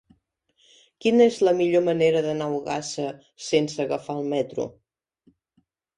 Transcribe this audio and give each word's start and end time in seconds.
Quina 1.05 1.27
és 1.31 1.37
la 1.47 1.53
millor 1.59 1.83
manera 1.89 2.23
d'anar 2.27 2.47
a 2.47 2.55
Ogassa 2.61 3.07
sense 3.51 3.85
agafar 3.87 4.19
el 4.23 4.29
metro? 4.33 4.67